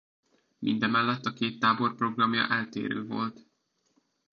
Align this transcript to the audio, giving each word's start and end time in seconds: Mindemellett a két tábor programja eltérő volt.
Mindemellett 0.61 1.25
a 1.25 1.33
két 1.33 1.59
tábor 1.59 1.95
programja 1.95 2.47
eltérő 2.49 3.05
volt. 3.07 3.45